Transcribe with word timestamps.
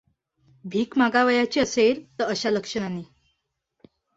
भीक 0.65 0.97
मागावयाची 0.97 1.59
असेल 1.59 2.03
अशा 2.23 2.49
लक्षणानी! 2.49 3.03